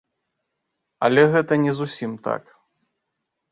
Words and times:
Але 1.09 1.27
гэта 1.35 1.53
не 1.67 1.73
зусім 1.81 2.11
так. 2.27 2.43